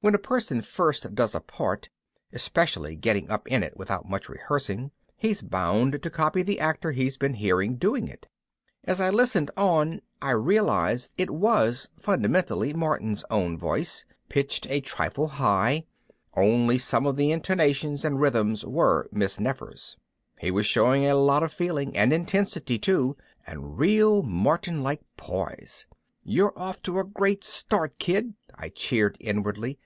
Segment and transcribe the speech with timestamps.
[0.00, 1.88] When a person first does a part,
[2.32, 7.16] especially getting up in it without much rehearsing, he's bound to copy the actor he's
[7.16, 8.28] been hearing doing it.
[8.84, 14.80] And as I listened on, I realized it was fundamentally Martin's own voice pitched a
[14.80, 15.82] trifle high,
[16.36, 19.96] only some of the intonations and rhythms were Miss Nefer's.
[20.38, 25.88] He was showing a lot of feeling and intensity too and real Martin type poise.
[26.22, 29.76] You're off to a great start, kid, I cheered inwardly.